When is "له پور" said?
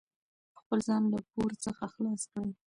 1.11-1.49